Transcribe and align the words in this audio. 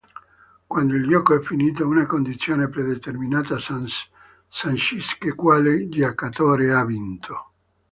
Quando 0.65 0.95
il 0.95 1.07
gioco 1.07 1.35
è 1.35 1.41
finito, 1.41 1.87
una 1.87 2.07
condizione 2.07 2.67
predeterminata 2.69 3.59
sancisce 3.59 5.35
quale 5.35 5.89
giocatore 5.89 6.73
ha 6.73 6.83
vinto. 6.83 7.51